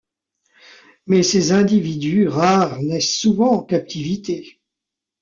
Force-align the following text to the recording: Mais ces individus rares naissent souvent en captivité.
Mais 1.05 1.21
ces 1.21 1.51
individus 1.51 2.27
rares 2.27 2.81
naissent 2.81 3.19
souvent 3.19 3.51
en 3.51 3.61
captivité. 3.63 4.59